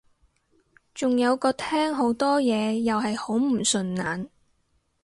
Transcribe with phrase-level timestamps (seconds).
[0.95, 4.31] 仲有個廳好多嘢又係好唔順眼